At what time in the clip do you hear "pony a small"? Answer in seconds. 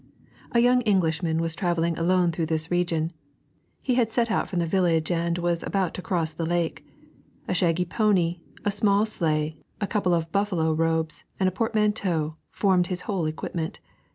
7.85-9.05